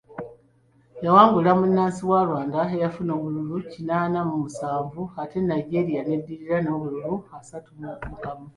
[1.05, 8.15] Yawangula munnansi wa Rwanda eyafuna obululu kinaana mu musanvu ate Nigeria n'eddirira n'obululu asatu mu
[8.23, 8.47] kamu.